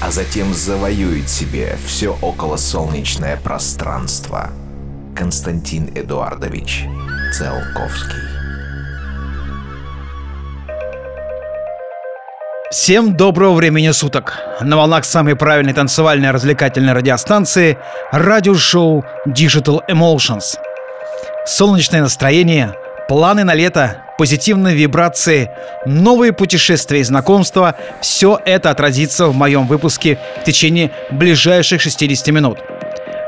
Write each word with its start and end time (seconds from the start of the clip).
а 0.00 0.10
затем 0.10 0.52
завоюет 0.52 1.28
себе 1.28 1.78
все 1.86 2.16
околосолнечное 2.20 3.36
пространство. 3.36 4.50
Константин 5.14 5.90
Эдуардович 5.94 6.84
Циолковский 7.32 8.20
Всем 12.70 13.16
доброго 13.16 13.54
времени 13.54 13.90
суток! 13.92 14.38
На 14.60 14.76
волнах 14.76 15.04
самой 15.04 15.36
правильной 15.36 15.72
танцевальной 15.72 16.32
развлекательной 16.32 16.92
радиостанции 16.92 17.78
радиошоу 18.12 19.04
Digital 19.26 19.80
Emotions. 19.88 20.58
Солнечное 21.46 22.02
настроение, 22.02 22.74
планы 23.08 23.44
на 23.44 23.54
лето, 23.54 24.02
позитивные 24.18 24.74
вибрации, 24.74 25.50
новые 25.84 26.32
путешествия 26.32 27.00
и 27.00 27.04
знакомства– 27.04 27.76
все 28.00 28.40
это 28.44 28.70
отразится 28.70 29.26
в 29.26 29.36
моем 29.36 29.66
выпуске 29.66 30.18
в 30.40 30.44
течение 30.44 30.90
ближайших 31.10 31.80
60 31.80 32.28
минут. 32.28 32.58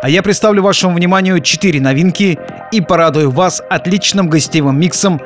А 0.02 0.08
я 0.08 0.22
представлю 0.22 0.62
вашему 0.62 0.94
вниманию 0.94 1.40
4 1.40 1.80
новинки 1.80 2.38
и 2.70 2.80
порадую 2.80 3.30
вас 3.30 3.62
отличным 3.68 4.28
гостевым 4.28 4.78
миксом 4.78 5.20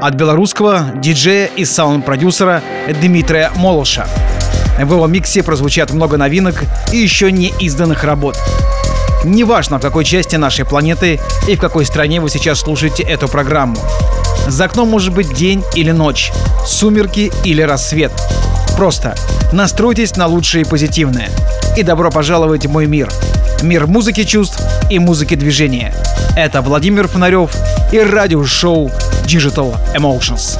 от 0.00 0.14
белорусского 0.14 0.92
диджея 0.96 1.46
и 1.56 1.64
саунд-продюсера 1.64 2.62
Дмитрия 3.00 3.50
Молоша. 3.56 4.06
В 4.78 4.92
его 4.92 5.06
миксе 5.06 5.42
прозвучат 5.42 5.92
много 5.92 6.16
новинок 6.16 6.62
и 6.92 6.98
еще 6.98 7.32
не 7.32 7.52
изданных 7.58 8.04
работ. 8.04 8.36
Неважно, 9.24 9.78
в 9.78 9.82
какой 9.82 10.04
части 10.04 10.36
нашей 10.36 10.64
планеты 10.64 11.20
и 11.46 11.56
в 11.56 11.60
какой 11.60 11.84
стране 11.84 12.20
вы 12.20 12.30
сейчас 12.30 12.60
слушаете 12.60 13.02
эту 13.02 13.28
программу. 13.28 13.76
За 14.46 14.64
окном 14.66 14.88
может 14.88 15.12
быть 15.12 15.34
день 15.34 15.64
или 15.74 15.90
ночь, 15.90 16.32
сумерки 16.66 17.32
или 17.44 17.62
рассвет. 17.62 18.12
Просто 18.76 19.14
настройтесь 19.52 20.16
на 20.16 20.26
лучшее 20.26 20.62
и 20.62 20.68
позитивное. 20.68 21.30
И 21.76 21.82
добро 21.82 22.10
пожаловать 22.10 22.66
в 22.66 22.70
мой 22.70 22.86
мир. 22.86 23.10
Мир 23.62 23.86
музыки 23.86 24.22
чувств 24.22 24.60
и 24.88 24.98
музыки 24.98 25.34
движения. 25.34 25.94
Это 26.36 26.62
Владимир 26.62 27.08
Фонарев 27.08 27.50
и 27.92 27.98
радиошоу 27.98 28.90
Digital 29.24 29.76
Emotions. 29.94 30.58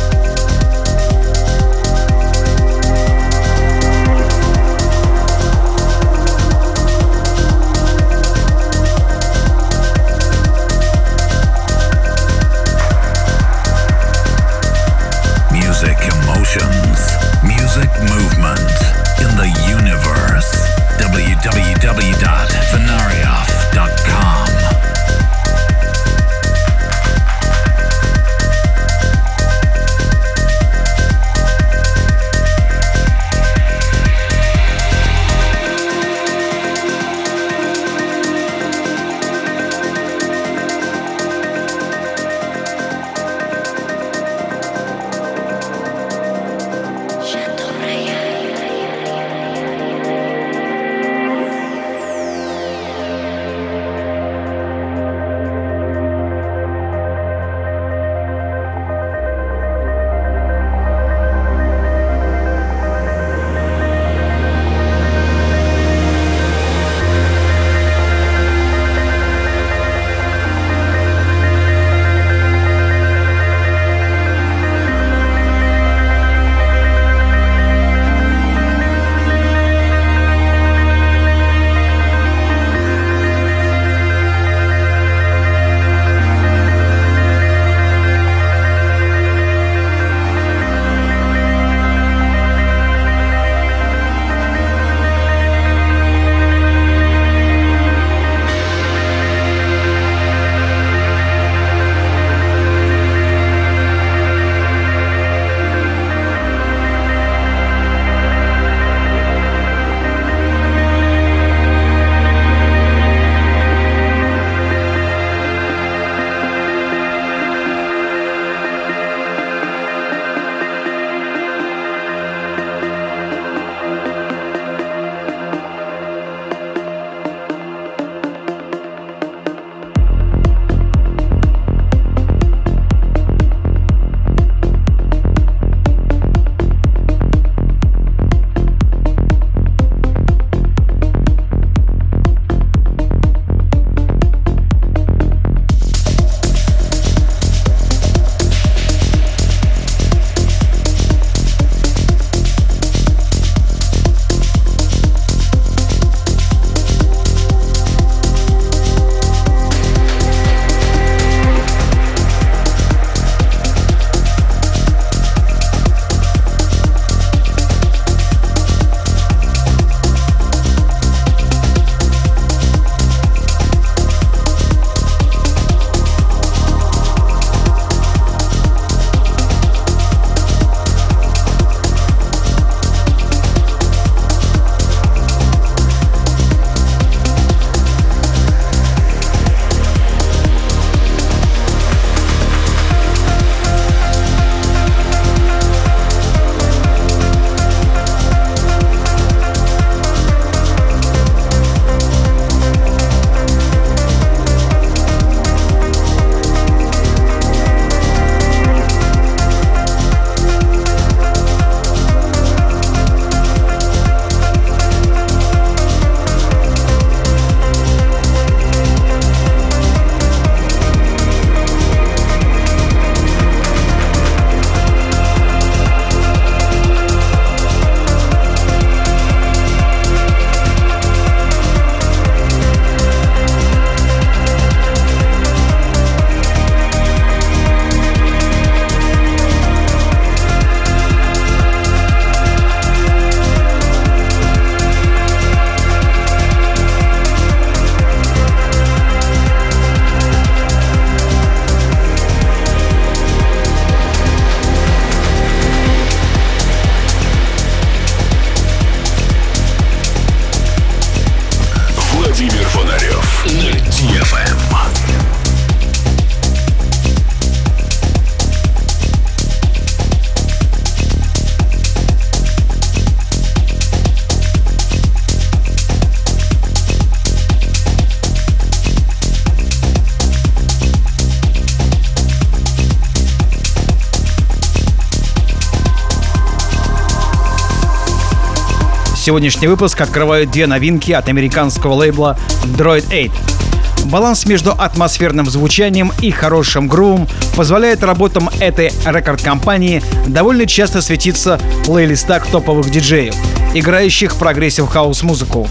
Сегодняшний 289.28 289.68
выпуск 289.68 290.00
открывают 290.00 290.50
две 290.50 290.66
новинки 290.66 291.12
от 291.12 291.28
американского 291.28 291.92
лейбла 291.92 292.38
Droid 292.78 293.04
8. 293.10 294.10
Баланс 294.10 294.46
между 294.46 294.72
атмосферным 294.72 295.50
звучанием 295.50 296.12
и 296.22 296.30
хорошим 296.30 296.88
грувом 296.88 297.28
позволяет 297.54 298.02
работам 298.02 298.48
этой 298.58 298.90
рекорд-компании 299.04 300.02
довольно 300.26 300.64
часто 300.64 301.02
светиться 301.02 301.58
в 301.58 301.84
плейлистах 301.84 302.46
топовых 302.46 302.90
диджеев, 302.90 303.34
играющих 303.74 304.34
progressive 304.36 304.88
house-музыку. 304.88 305.68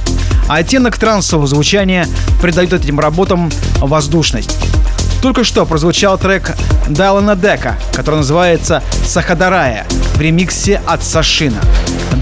А 0.48 0.58
оттенок 0.58 1.00
трансового 1.00 1.48
звучания 1.48 2.08
придает 2.40 2.74
этим 2.74 3.00
работам 3.00 3.50
воздушность. 3.80 4.56
Только 5.24 5.44
что 5.44 5.66
прозвучал 5.66 6.20
трек 6.20 6.56
Дайлана 6.88 7.36
Дека, 7.36 7.76
который 7.92 8.18
называется 8.18 8.84
«Сахадарая» 9.04 9.88
в 10.14 10.22
ремиксе 10.22 10.80
от 10.86 11.04
Сашина. 11.04 11.60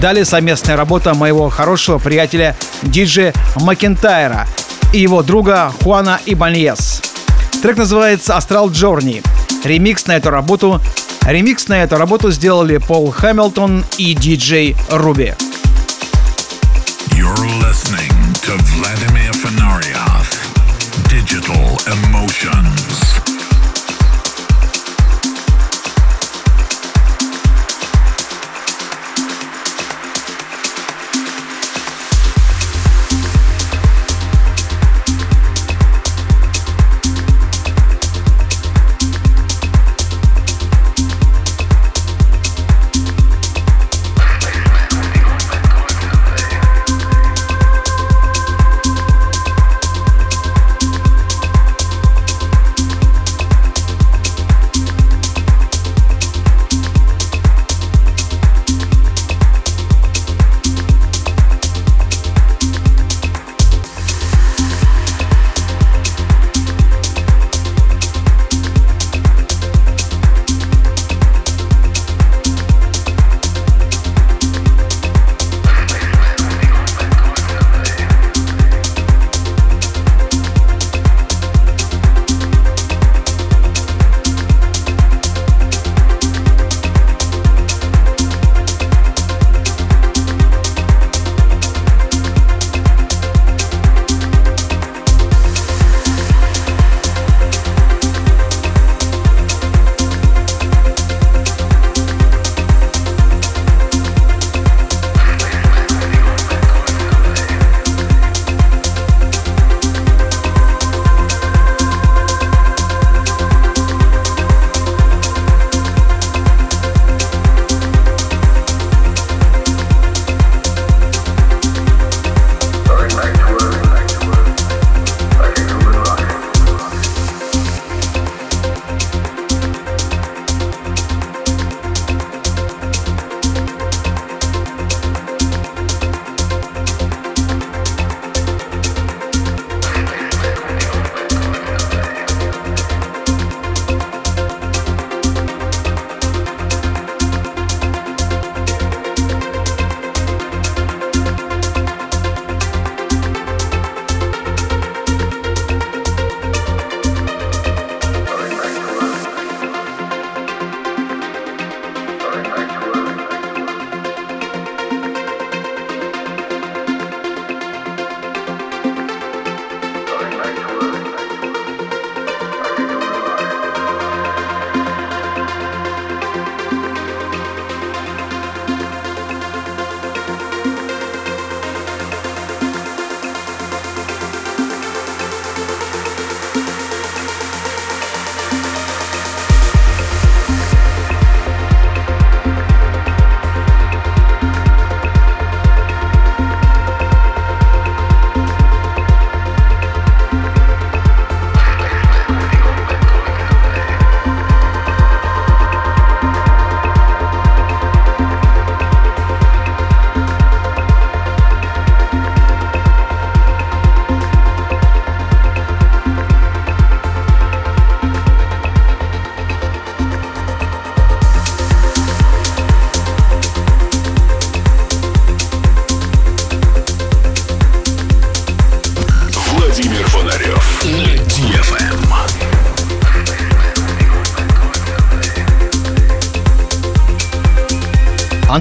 Далее 0.00 0.24
совместная 0.24 0.76
работа 0.76 1.14
моего 1.14 1.48
хорошего 1.48 1.98
приятеля 1.98 2.54
диджея 2.82 3.32
Макентайра 3.56 4.46
и 4.92 4.98
его 4.98 5.22
друга 5.22 5.72
Хуана 5.82 6.20
Ибаньес. 6.26 7.02
Трек 7.62 7.78
называется 7.78 8.36
«Астрал 8.36 8.70
Джорни». 8.70 9.22
Ремикс 9.64 10.06
на 10.06 10.16
эту 10.16 10.30
работу 10.30 10.80
Ремикс 11.22 11.66
на 11.66 11.82
эту 11.82 11.96
работу 11.96 12.30
сделали 12.30 12.76
Пол 12.76 13.10
Хэмилтон 13.10 13.84
и 13.98 14.14
диджей 14.14 14.76
Руби. 14.90 15.34
You're 17.10 17.34
Digital 21.08 21.76
Emotions. 21.86 23.05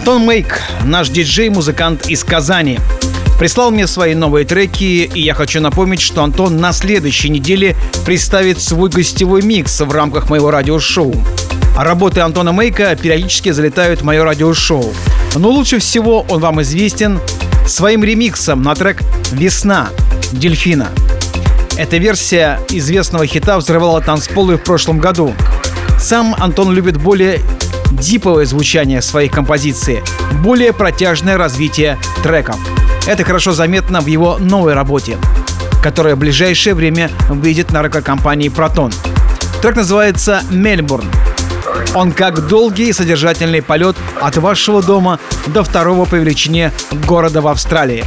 Антон 0.05 0.27
Мейк, 0.27 0.61
наш 0.83 1.09
диджей-музыкант 1.09 2.05
из 2.05 2.23
Казани, 2.23 2.79
прислал 3.39 3.71
мне 3.71 3.87
свои 3.87 4.13
новые 4.13 4.45
треки, 4.45 5.09
и 5.11 5.19
я 5.19 5.33
хочу 5.33 5.59
напомнить, 5.59 5.99
что 5.99 6.21
Антон 6.21 6.57
на 6.57 6.73
следующей 6.73 7.29
неделе 7.29 7.75
представит 8.05 8.61
свой 8.61 8.91
гостевой 8.91 9.41
микс 9.41 9.81
в 9.81 9.91
рамках 9.91 10.29
моего 10.29 10.51
радиошоу. 10.51 11.15
А 11.75 11.83
работы 11.83 12.21
Антона 12.21 12.51
Мейка 12.51 12.95
периодически 12.95 13.49
залетают 13.49 14.01
в 14.01 14.03
мое 14.03 14.23
радиошоу. 14.23 14.93
Но 15.37 15.49
лучше 15.49 15.79
всего 15.79 16.23
он 16.29 16.39
вам 16.39 16.61
известен 16.61 17.19
своим 17.67 18.03
ремиксом 18.03 18.61
на 18.61 18.75
трек 18.75 19.01
«Весна» 19.31 19.89
Дельфина. 20.31 20.89
Эта 21.79 21.97
версия 21.97 22.59
известного 22.69 23.25
хита 23.25 23.57
взрывала 23.57 24.01
танцполы 24.01 24.57
в 24.57 24.61
прошлом 24.61 24.99
году. 24.99 25.33
Сам 25.99 26.35
Антон 26.37 26.73
любит 26.73 26.97
более 26.97 27.39
диповое 27.95 28.45
звучание 28.45 29.01
своих 29.01 29.31
композиций, 29.31 30.01
более 30.41 30.73
протяжное 30.73 31.37
развитие 31.37 31.97
треков. 32.23 32.57
Это 33.07 33.23
хорошо 33.23 33.51
заметно 33.51 34.01
в 34.01 34.07
его 34.07 34.37
новой 34.37 34.73
работе, 34.73 35.17
которая 35.81 36.15
в 36.15 36.19
ближайшее 36.19 36.73
время 36.73 37.09
выйдет 37.29 37.71
на 37.71 37.81
рекорд-компании 37.81 38.49
Proton. 38.49 38.93
Трек 39.61 39.75
называется 39.75 40.41
«Мельбурн». 40.49 41.09
Он 41.93 42.11
как 42.11 42.47
долгий 42.47 42.89
и 42.89 42.93
содержательный 42.93 43.61
полет 43.61 43.95
от 44.21 44.37
вашего 44.37 44.81
дома 44.83 45.19
до 45.47 45.63
второго 45.63 46.05
по 46.05 46.15
величине 46.15 46.71
города 47.07 47.41
в 47.41 47.47
Австралии. 47.47 48.03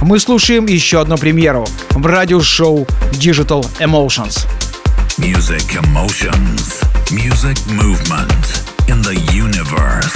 Мы 0.00 0.18
слушаем 0.18 0.66
еще 0.66 1.00
одну 1.00 1.16
премьеру 1.16 1.66
в 1.90 2.06
радиошоу 2.06 2.86
Digital 3.12 3.66
Emotions. 3.80 4.46
Music 5.18 5.76
emotions, 5.82 6.84
music 7.10 7.58
movement 7.66 8.67
in 8.88 9.02
the 9.02 9.14
universe. 9.32 10.14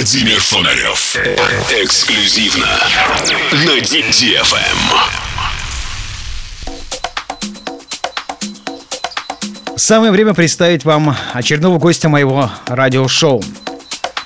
Владимир 0.00 0.40
Фонарев. 0.40 1.16
Эксклюзивно 1.68 2.64
на 3.52 3.78
DFM. 3.80 4.54
Самое 9.76 10.10
время 10.10 10.32
представить 10.32 10.86
вам 10.86 11.14
очередного 11.34 11.78
гостя 11.78 12.08
моего 12.08 12.50
радиошоу. 12.66 13.44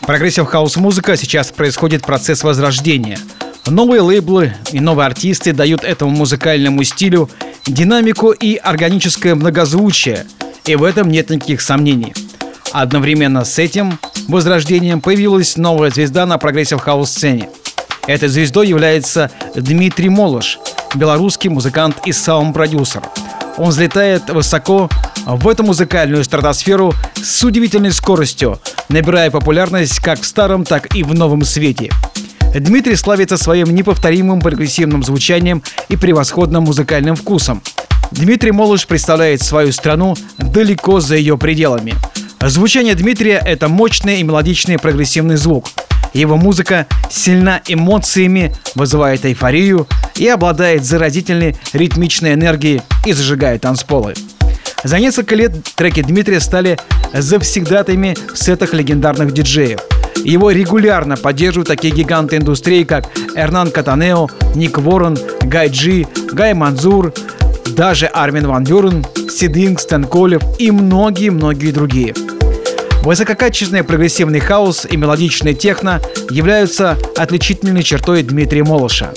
Progressive 0.03 0.46
house 0.46 0.77
музыка 0.76 1.16
сейчас 1.16 1.50
происходит 1.50 2.02
процесс 2.02 2.44
возрождения. 2.44 3.18
Новые 3.66 4.00
лейблы 4.00 4.54
и 4.70 4.78
новые 4.78 5.06
артисты 5.06 5.52
дают 5.52 5.82
этому 5.82 6.12
музыкальному 6.12 6.84
стилю 6.84 7.28
динамику 7.66 8.30
и 8.30 8.54
органическое 8.54 9.34
многозвучие, 9.34 10.24
и 10.66 10.76
в 10.76 10.84
этом 10.84 11.10
нет 11.10 11.30
никаких 11.30 11.60
сомнений. 11.60 12.14
Одновременно 12.74 13.44
с 13.44 13.56
этим 13.60 14.00
возрождением 14.26 15.00
появилась 15.00 15.56
новая 15.56 15.90
звезда 15.90 16.26
на 16.26 16.38
progressive 16.38 16.81
house 16.81 17.09
сцене. 17.08 17.48
Этой 18.08 18.28
звездой 18.28 18.66
является 18.66 19.30
Дмитрий 19.54 20.08
Молош, 20.08 20.58
белорусский 20.96 21.50
музыкант 21.50 21.98
и 22.04 22.10
саунд-продюсер. 22.10 23.02
Он 23.58 23.68
взлетает 23.68 24.28
высоко 24.28 24.90
в 25.24 25.48
эту 25.48 25.62
музыкальную 25.62 26.24
стратосферу 26.24 26.92
с 27.14 27.44
удивительной 27.44 27.92
скоростью, 27.92 28.58
набирая 28.88 29.30
популярность 29.30 30.00
как 30.00 30.20
в 30.20 30.26
старом, 30.26 30.64
так 30.64 30.96
и 30.96 31.04
в 31.04 31.14
новом 31.14 31.44
свете. 31.44 31.92
Дмитрий 32.56 32.96
славится 32.96 33.37
своим 33.37 33.72
неповторимым 33.72 34.40
прогрессивным 34.40 35.04
звучанием 35.04 35.62
и 35.88 35.96
превосходным 35.96 36.64
музыкальным 36.64 37.14
вкусом. 37.14 37.62
Дмитрий 38.10 38.50
Молыш 38.50 38.84
представляет 38.88 39.42
свою 39.42 39.70
страну 39.70 40.16
далеко 40.38 40.98
за 40.98 41.14
ее 41.14 41.38
пределами. 41.38 41.94
Звучание 42.46 42.94
Дмитрия– 42.94 43.40
это 43.46 43.68
мощный 43.68 44.20
и 44.20 44.22
мелодичный 44.22 44.78
прогрессивный 44.78 45.37
звук. 45.37 45.68
Его 46.12 46.37
музыка 46.37 46.87
сильна 47.11 47.62
эмоциями, 47.66 48.54
вызывает 48.74 49.24
эйфорию 49.24 49.88
и 50.16 50.28
обладает 50.28 50.85
заразительной 50.85 51.57
ритмичной 51.72 52.35
энергией 52.35 52.83
и 53.07 53.14
зажигает 53.14 53.62
танцполы. 53.62 54.12
За 54.83 54.98
несколько 54.98 55.35
лет 55.35 55.52
треки 55.74 56.02
Дмитрия 56.02 56.38
стали 56.38 56.78
завсегдатами 57.14 58.14
в 58.35 58.37
сетах 58.37 58.74
легендарных 58.74 59.33
диджеев. 59.33 59.80
Его 60.22 60.50
регулярно 60.50 61.16
поддерживают 61.16 61.68
такие 61.68 61.94
гиганты 61.94 62.37
индустрии, 62.37 62.85
как 62.85 63.11
Эрнан 63.35 63.70
Катанео, 63.70 64.28
Ник 64.54 64.76
Ворон, 64.76 65.16
Гай 65.40 65.68
Джи, 65.68 66.07
Гай 66.30 66.52
Манзур, 66.52 67.14
даже 67.68 68.04
Армин 68.04 68.46
Ван 68.46 68.64
Бюрен, 68.64 69.04
Сидинг, 69.30 69.80
Стэн 69.80 70.04
Колев 70.04 70.42
и 70.59 70.70
многие-многие 70.70 71.72
другие. 71.72 72.14
Высококачественный 73.05 73.85
прогрессивный 73.85 74.40
хаос 74.40 74.87
и 74.90 74.97
мелодичный 74.97 75.53
техно 75.53 76.01
являются 76.31 76.97
отличительной 77.19 77.83
чертой 77.83 78.23
Дмитрия 78.23 78.64
Молоша. 78.64 79.12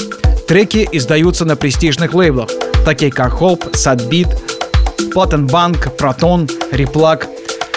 Треки 0.45 0.87
издаются 0.91 1.45
на 1.45 1.55
престижных 1.55 2.13
лейблах, 2.13 2.49
такие 2.83 3.11
как 3.11 3.33
Hope, 3.35 3.71
Sadbeat, 3.71 5.13
Платтенбанк, 5.13 5.95
Протон, 5.95 6.49
Реплак, 6.73 7.27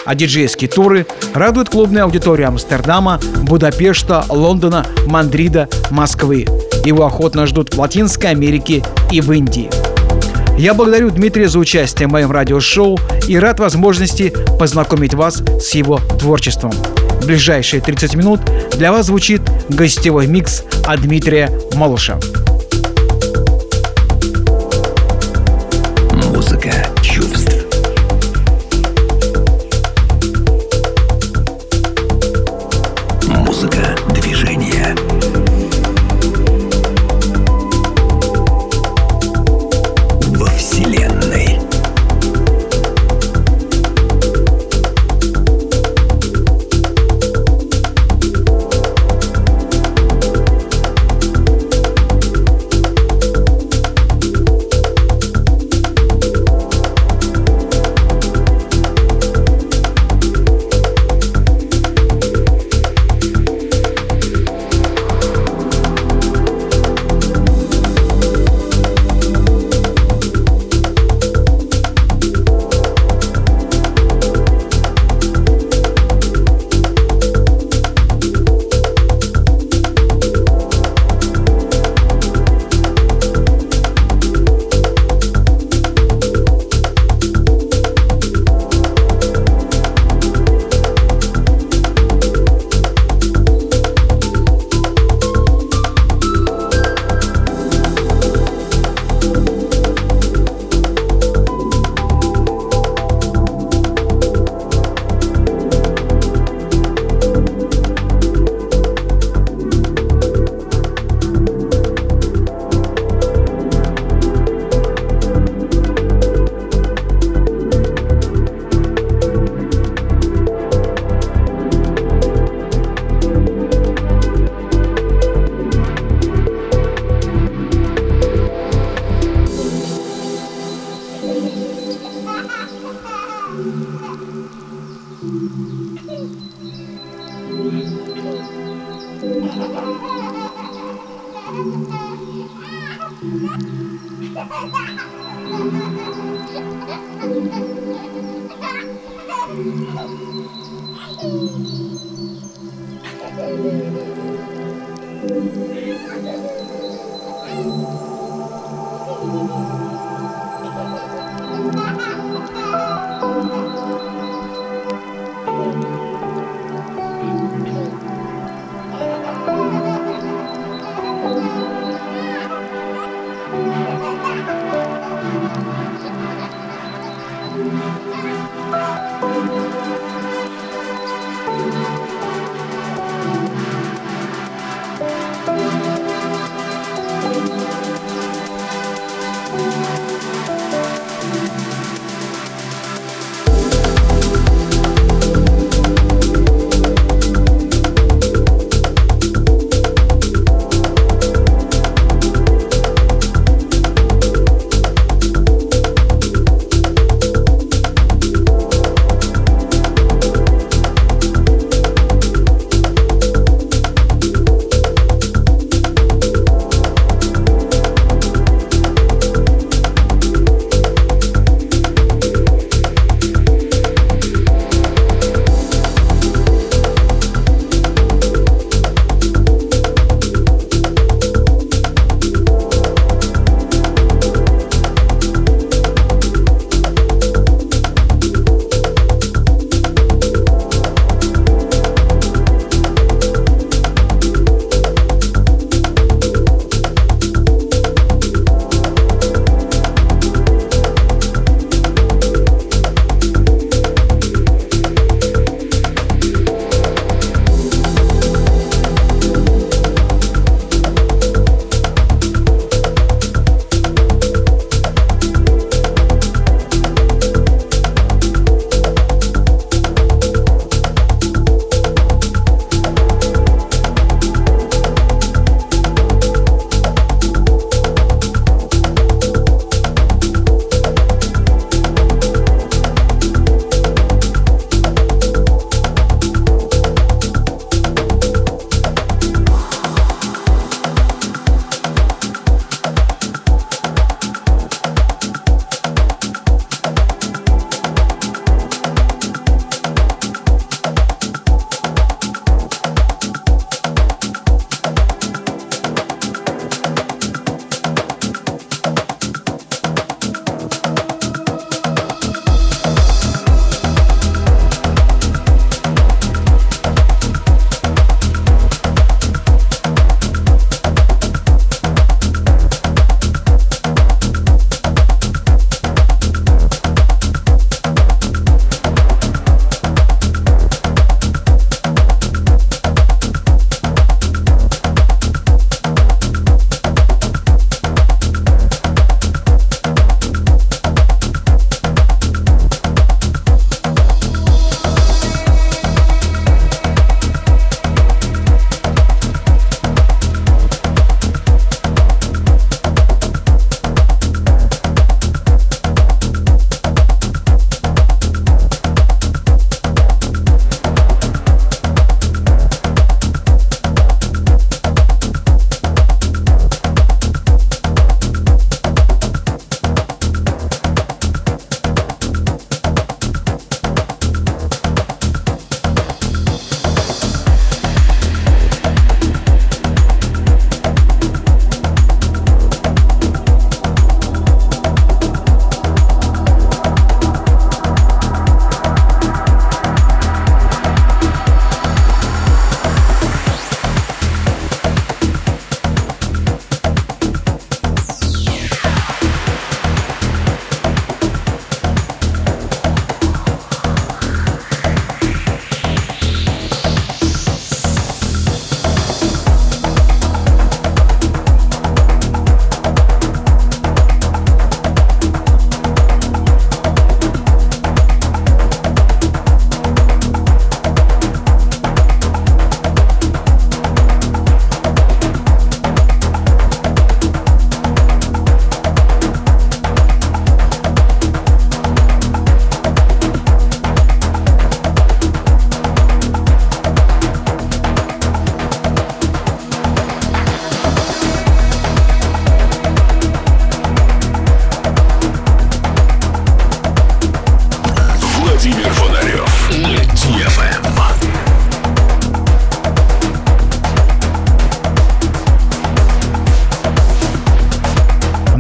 а 0.05 0.17
диджейские 0.17 0.69
туры 0.69 1.07
радуют 1.33 1.69
клубные 1.69 2.03
аудитории 2.03 2.45
Амстердама, 2.45 3.21
Будапешта, 3.43 4.25
Лондона, 4.29 4.85
Мандрида, 5.07 5.69
Москвы. 5.91 6.45
Его 6.85 7.07
охотно 7.07 7.47
ждут 7.47 7.73
в 7.73 7.79
Латинской 7.79 8.31
Америке 8.31 8.83
и 9.13 9.21
в 9.21 9.31
Индии. 9.31 9.71
Я 10.59 10.75
благодарю 10.75 11.11
Дмитрия 11.11 11.49
за 11.49 11.59
участие 11.59 12.09
в 12.09 12.13
моем 12.13 12.31
радиошоу 12.31 12.99
и 13.27 13.39
рад 13.39 13.61
возможности 13.61 14.33
познакомить 14.59 15.15
вас 15.15 15.43
с 15.61 15.75
его 15.75 15.99
творчеством. 16.19 16.73
В 16.73 17.27
ближайшие 17.27 17.81
30 17.81 18.15
минут 18.15 18.41
для 18.77 18.93
вас 18.93 19.07
звучит 19.07 19.43
гостевой 19.69 20.27
микс 20.27 20.63
от 20.87 21.01
Дмитрия 21.03 21.51
Малыша. 21.75 22.19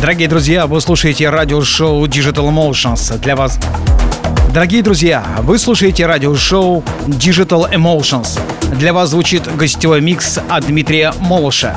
Дорогие 0.00 0.28
друзья, 0.28 0.66
вы 0.66 0.80
слушаете 0.80 1.28
радиошоу 1.28 2.06
Digital 2.06 2.48
Emotions. 2.50 3.18
Для 3.18 3.36
вас... 3.36 3.58
Дорогие 4.50 4.82
друзья, 4.82 5.22
вы 5.42 5.58
слушаете 5.58 6.06
радиошоу 6.06 6.82
Digital 7.06 7.70
Emotions. 7.70 8.40
Для 8.74 8.94
вас 8.94 9.10
звучит 9.10 9.54
гостевой 9.56 10.00
микс 10.00 10.38
от 10.48 10.66
Дмитрия 10.66 11.12
Молоша. 11.20 11.76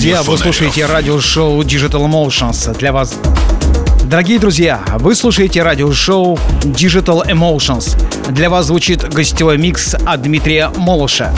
Друзья, 0.00 0.22
вы 0.22 0.38
слушаете 0.38 0.86
радиошоу 0.86 1.60
Digital 1.60 2.08
Emotions. 2.08 2.74
Для 2.78 2.90
вас 2.90 3.18
Дорогие 4.04 4.38
друзья, 4.38 4.82
вы 4.98 5.14
слушаете 5.14 5.62
радиошоу 5.62 6.38
Digital 6.62 7.26
Emotions. 7.26 7.98
Для 8.32 8.48
вас 8.48 8.66
звучит 8.66 9.06
гостевой 9.12 9.58
микс 9.58 9.94
от 9.94 10.22
Дмитрия 10.22 10.70
Молоша. 10.74 11.34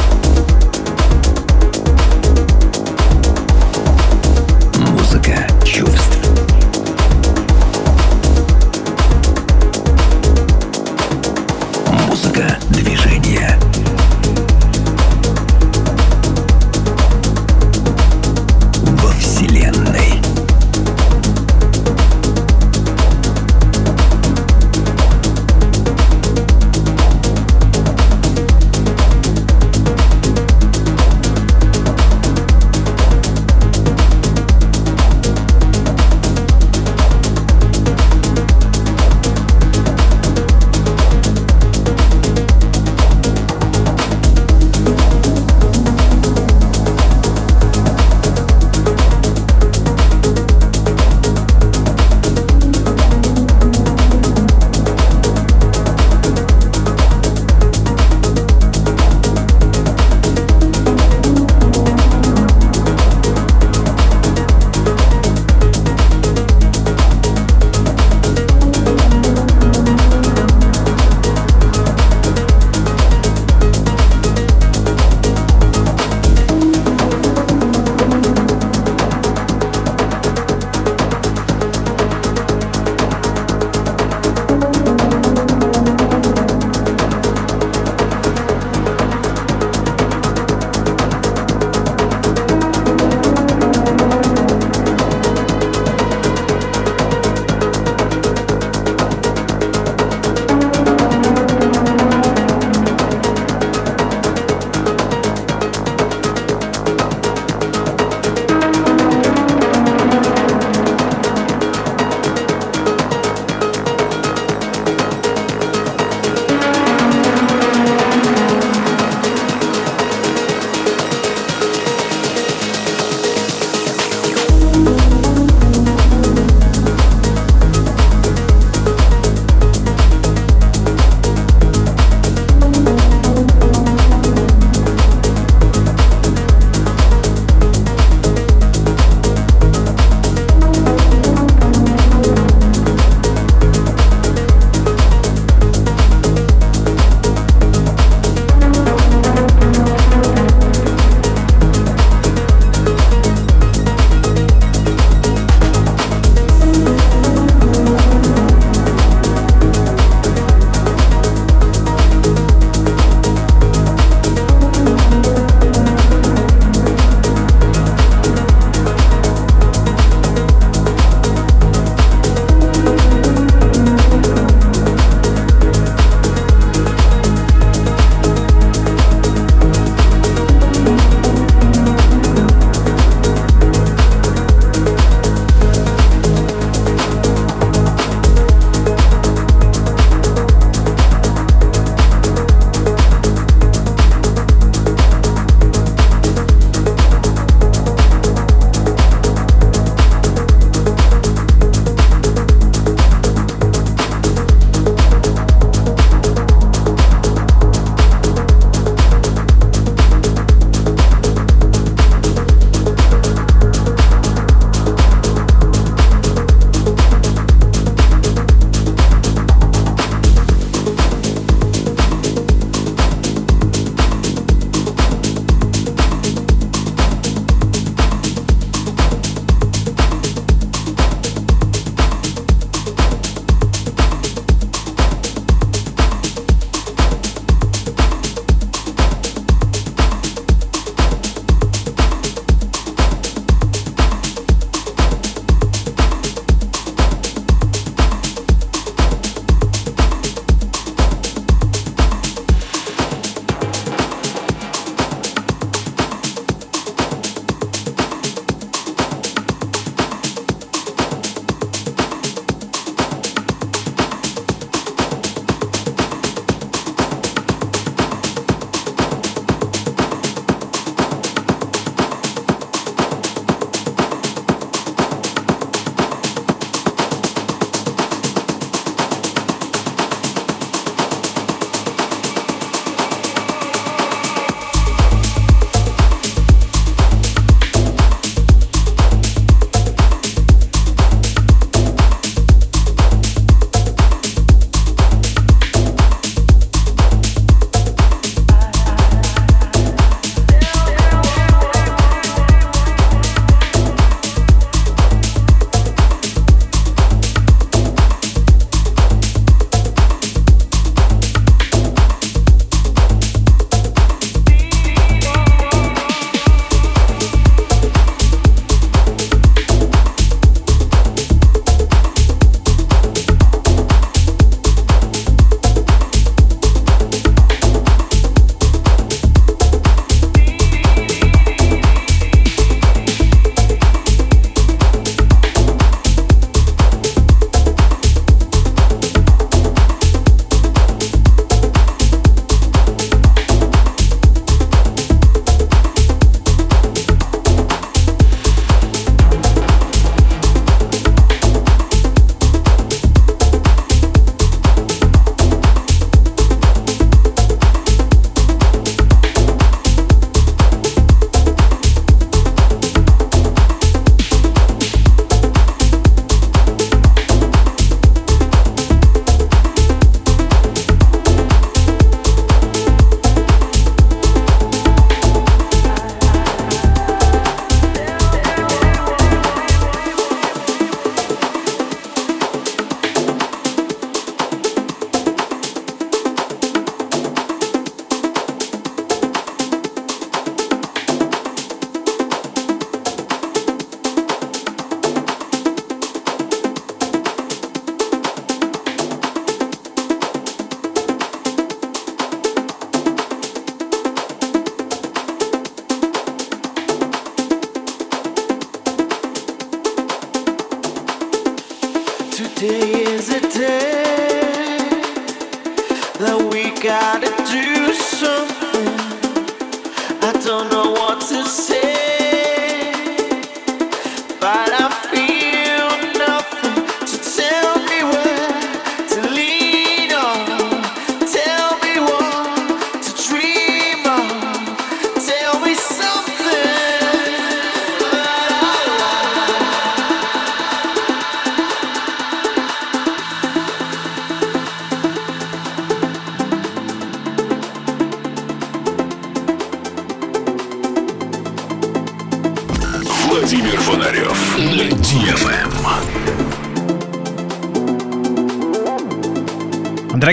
that 416.23 416.39
we 416.53 416.71
gotta 416.81 417.27
do 417.51 417.93
something. 417.95 419.12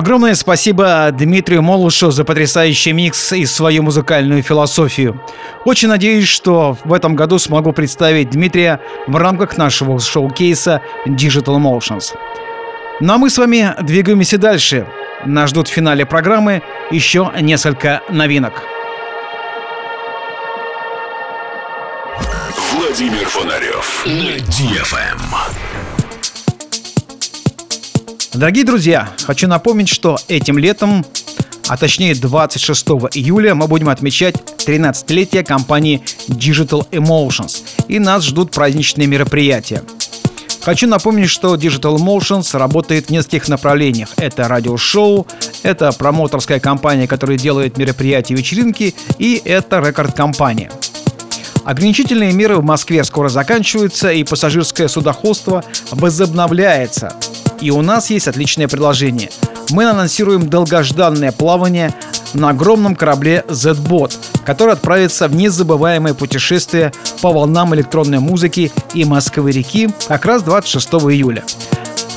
Огромное 0.00 0.34
спасибо 0.34 1.10
Дмитрию 1.12 1.60
Молушу 1.60 2.10
за 2.10 2.24
потрясающий 2.24 2.94
микс 2.94 3.34
и 3.34 3.44
свою 3.44 3.82
музыкальную 3.82 4.42
философию. 4.42 5.20
Очень 5.66 5.88
надеюсь, 5.88 6.26
что 6.26 6.78
в 6.84 6.94
этом 6.94 7.14
году 7.14 7.38
смогу 7.38 7.74
представить 7.74 8.30
Дмитрия 8.30 8.80
в 9.06 9.14
рамках 9.16 9.58
нашего 9.58 10.00
шоу-кейса 10.00 10.80
Digital 11.06 11.58
Motions. 11.58 12.14
Ну 13.00 13.12
а 13.12 13.18
мы 13.18 13.28
с 13.28 13.36
вами 13.36 13.74
двигаемся 13.82 14.38
дальше. 14.38 14.86
Нас 15.26 15.50
ждут 15.50 15.68
в 15.68 15.70
финале 15.70 16.06
программы 16.06 16.62
еще 16.90 17.30
несколько 17.38 18.00
новинок. 18.08 18.62
Владимир 22.72 23.26
Фонарев 23.26 24.06
на 24.06 24.38
DFM. 24.38 25.59
Дорогие 28.40 28.64
друзья, 28.64 29.06
хочу 29.26 29.46
напомнить, 29.48 29.90
что 29.90 30.16
этим 30.26 30.56
летом, 30.56 31.04
а 31.68 31.76
точнее 31.76 32.14
26 32.14 32.86
июля, 33.12 33.54
мы 33.54 33.66
будем 33.66 33.90
отмечать 33.90 34.34
13-летие 34.66 35.44
компании 35.44 36.00
Digital 36.26 36.88
Emotions, 36.88 37.60
и 37.86 37.98
нас 37.98 38.24
ждут 38.24 38.50
праздничные 38.52 39.06
мероприятия. 39.06 39.82
Хочу 40.62 40.88
напомнить, 40.88 41.28
что 41.28 41.54
Digital 41.54 41.98
Emotions 41.98 42.56
работает 42.56 43.08
в 43.08 43.10
нескольких 43.10 43.46
направлениях. 43.48 44.08
Это 44.16 44.48
радиошоу, 44.48 45.26
это 45.62 45.92
промоутерская 45.92 46.60
компания, 46.60 47.06
которая 47.06 47.36
делает 47.36 47.76
мероприятия 47.76 48.32
и 48.32 48.38
вечеринки, 48.38 48.94
и 49.18 49.42
это 49.44 49.80
рекорд-компания. 49.80 50.70
Ограничительные 51.66 52.32
меры 52.32 52.56
в 52.56 52.64
Москве 52.64 53.04
скоро 53.04 53.28
заканчиваются, 53.28 54.10
и 54.10 54.24
пассажирское 54.24 54.88
судоходство 54.88 55.62
возобновляется– 55.90 57.12
и 57.60 57.70
у 57.70 57.82
нас 57.82 58.10
есть 58.10 58.28
отличное 58.28 58.68
предложение. 58.68 59.30
Мы 59.70 59.84
анонсируем 59.84 60.48
долгожданное 60.48 61.32
плавание 61.32 61.94
на 62.34 62.50
огромном 62.50 62.96
корабле 62.96 63.44
Z-Bot, 63.48 64.16
который 64.44 64.74
отправится 64.74 65.28
в 65.28 65.34
незабываемое 65.34 66.14
путешествие 66.14 66.92
по 67.22 67.32
волнам 67.32 67.74
электронной 67.74 68.18
музыки 68.18 68.72
и 68.94 69.04
Москвы-реки 69.04 69.90
как 70.08 70.24
раз 70.24 70.42
26 70.42 70.88
июля. 70.88 71.44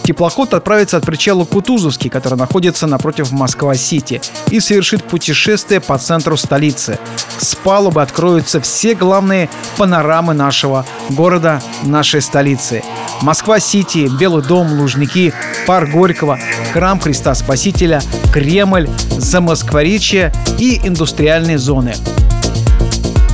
Теплоход 0.03 0.53
отправится 0.53 0.97
от 0.97 1.05
причала 1.05 1.45
Кутузовский, 1.45 2.09
который 2.09 2.37
находится 2.37 2.87
напротив 2.87 3.31
Москва-Сити, 3.31 4.21
и 4.49 4.59
совершит 4.59 5.03
путешествие 5.03 5.79
по 5.79 5.97
центру 5.97 6.35
столицы. 6.35 6.99
С 7.37 7.55
палубы 7.55 8.01
откроются 8.01 8.59
все 8.59 8.95
главные 8.95 9.49
панорамы 9.77 10.33
нашего 10.33 10.85
города, 11.09 11.61
нашей 11.83 12.21
столицы. 12.21 12.83
Москва-Сити, 13.21 14.09
Белый 14.19 14.43
дом, 14.43 14.77
Лужники, 14.79 15.33
Парк 15.65 15.91
Горького, 15.91 16.37
Храм 16.73 16.99
Христа 16.99 17.33
Спасителя, 17.33 18.01
Кремль, 18.33 18.89
Замоскворечье 19.17 20.33
и 20.59 20.81
индустриальные 20.85 21.57
зоны. 21.57 21.95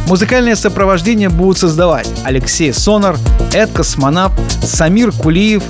Музыкальное 0.07 0.55
сопровождение 0.55 1.29
будут 1.29 1.57
создавать 1.57 2.07
Алексей 2.23 2.73
Сонар, 2.73 3.17
Эд 3.53 3.71
Космонавт, 3.71 4.39
Самир 4.63 5.11
Кулиев 5.11 5.63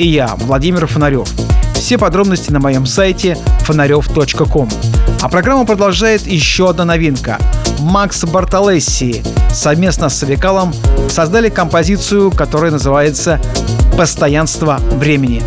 и 0.00 0.08
я, 0.08 0.34
Владимир 0.36 0.86
Фонарев. 0.86 1.28
Все 1.74 1.98
подробности 1.98 2.50
на 2.50 2.58
моем 2.58 2.86
сайте 2.86 3.36
фонарев.ком. 3.64 4.68
А 5.20 5.28
программу 5.28 5.66
продолжает 5.66 6.26
еще 6.26 6.70
одна 6.70 6.86
новинка. 6.86 7.38
Макс 7.80 8.24
Бартолесси 8.24 9.22
совместно 9.52 10.08
с 10.08 10.16
Савикалом 10.16 10.72
создали 11.10 11.50
композицию, 11.50 12.30
которая 12.30 12.70
называется 12.70 13.42
«Постоянство 13.98 14.78
времени». 14.94 15.42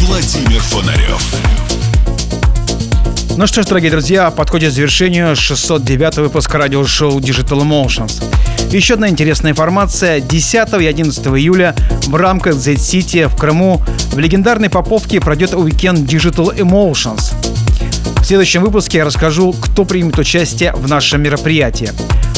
Владимир 0.00 0.60
Фонарев. 0.60 1.40
Ну 3.36 3.46
что 3.46 3.62
ж, 3.62 3.66
дорогие 3.66 3.92
друзья, 3.92 4.32
подходит 4.32 4.72
к 4.72 4.74
завершению 4.74 5.36
609 5.36 6.16
выпуска 6.16 6.58
радиошоу 6.58 7.20
Digital 7.20 7.62
Emotions. 7.62 8.20
Еще 8.72 8.94
одна 8.94 9.08
интересная 9.08 9.52
информация. 9.52 10.20
10 10.20 10.80
и 10.80 10.86
11 10.86 11.26
июля 11.28 11.76
в 12.06 12.16
рамках 12.16 12.54
Z-City 12.54 13.28
в 13.28 13.36
Крыму 13.36 13.80
в 14.12 14.18
легендарной 14.18 14.70
Поповке 14.70 15.20
пройдет 15.20 15.54
уикенд 15.54 16.00
Digital 16.00 16.56
Emotions. 16.56 17.32
В 18.20 18.24
следующем 18.24 18.62
выпуске 18.62 18.98
я 18.98 19.04
расскажу, 19.04 19.52
кто 19.52 19.84
примет 19.84 20.18
участие 20.18 20.72
в 20.72 20.88
нашем 20.88 21.22
мероприятии. 21.22 21.92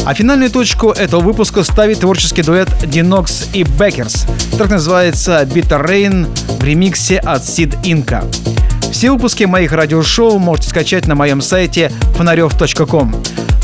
А 0.05 0.15
финальную 0.15 0.51
точку 0.51 0.91
этого 0.91 1.21
выпуска 1.21 1.63
ставит 1.63 2.01
творческий 2.01 2.43
дуэт 2.43 2.69
Dinox 2.83 3.47
и 3.53 3.63
Beckers. 3.63 4.29
Трек 4.57 4.71
называется 4.71 5.43
Bitter 5.43 5.87
Rain 5.87 6.27
в 6.59 6.65
ремиксе 6.65 7.19
от 7.19 7.43
Sid 7.43 7.81
Inca. 7.85 8.25
Все 8.91 9.13
выпуски 9.13 9.45
моих 9.45 9.71
радиошоу 9.71 10.39
можете 10.39 10.71
скачать 10.71 11.07
на 11.07 11.15
моем 11.15 11.41
сайте 11.41 11.93
фонарев.ком. 12.17 13.15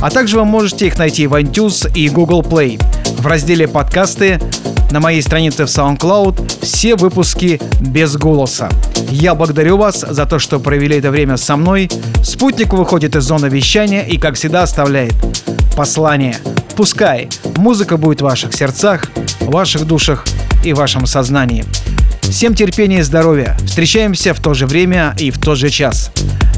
А 0.01 0.11
также 0.11 0.37
вы 0.37 0.45
можете 0.45 0.87
их 0.87 0.97
найти 0.97 1.27
в 1.27 1.35
iTunes 1.35 1.93
и 1.93 2.09
Google 2.09 2.43
Play. 2.43 2.81
В 3.19 3.27
разделе 3.27 3.67
«Подкасты» 3.67 4.41
на 4.93 5.01
моей 5.01 5.23
странице 5.23 5.67
в 5.67 5.69
SoundCloud 5.69 6.65
все 6.65 6.95
выпуски 6.95 7.61
без 7.81 8.17
голоса. 8.17 8.71
Я 9.11 9.35
благодарю 9.35 9.77
вас 9.77 10.05
за 10.09 10.25
то, 10.25 10.39
что 10.39 10.61
провели 10.61 10.99
это 10.99 11.11
время 11.11 11.37
со 11.37 11.57
мной. 11.57 11.91
Спутник 12.23 12.73
выходит 12.75 13.17
из 13.17 13.25
зоны 13.25 13.47
вещания 13.47 14.03
и, 14.03 14.19
как 14.19 14.37
всегда, 14.37 14.63
оставляет 14.63 15.15
послание. 15.79 16.37
Пускай 16.77 17.31
музыка 17.57 17.97
будет 17.97 18.21
в 18.21 18.25
ваших 18.25 18.53
сердцах, 18.53 19.05
в 19.39 19.53
ваших 19.53 19.87
душах 19.87 20.25
и 20.65 20.73
в 20.73 20.77
вашем 20.77 21.07
сознании. 21.07 21.65
Всем 22.23 22.57
терпения 22.57 22.99
и 22.99 23.03
здоровья. 23.03 23.57
Встречаемся 23.65 24.35
в 24.35 24.41
то 24.41 24.55
же 24.55 24.67
время 24.67 25.15
и 25.21 25.31
в 25.31 25.39
тот 25.39 25.57
же 25.57 25.71
час. 25.71 26.11